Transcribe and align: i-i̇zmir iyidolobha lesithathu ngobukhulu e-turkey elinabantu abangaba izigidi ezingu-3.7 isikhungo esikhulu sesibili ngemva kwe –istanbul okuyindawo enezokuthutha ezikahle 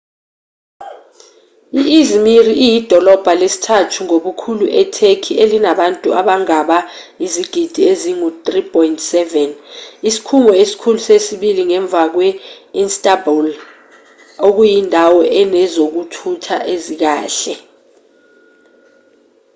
i-i̇zmir 1.79 2.45
iyidolobha 2.65 3.33
lesithathu 3.41 3.99
ngobukhulu 4.05 4.65
e-turkey 4.81 5.35
elinabantu 5.43 6.07
abangaba 6.19 6.77
izigidi 7.25 7.81
ezingu-3.7 7.91 9.13
isikhungo 10.09 10.51
esikhulu 10.61 10.99
sesibili 11.07 11.61
ngemva 11.69 12.01
kwe 12.13 12.27
–istanbul 12.83 13.47
okuyindawo 14.47 15.19
enezokuthutha 15.39 16.57
ezikahle 16.73 17.55